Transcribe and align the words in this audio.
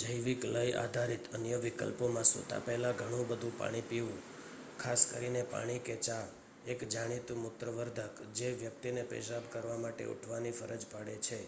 જૈવિક 0.00 0.40
લય 0.44 0.62
આધારિત 0.78 1.24
અન્ય 1.34 1.56
વિકલ્પોમાં 1.58 2.24
સૂતા 2.24 2.60
પહેલા 2.60 2.92
ઘણું 2.92 3.28
બધું 3.28 3.58
પાણી 3.58 3.82
પીવું 3.82 4.22
ખાસ 4.78 5.02
કરીને 5.06 5.42
પાણી 5.50 5.78
કે 5.78 5.94
ચા 6.02 6.24
એક 6.66 6.80
જાણીતું 6.88 7.38
મૂત્ર 7.38 7.68
વર્ધક 7.70 8.14
જે 8.34 8.48
વ્યક્તિને 8.54 9.02
પેશાબ 9.04 9.44
કરવા 9.50 9.78
માટે 9.78 10.04
ઉઠવાની 10.06 10.52
ફરજ 10.52 10.82
પાડે 10.86 11.16
છે 11.20 11.40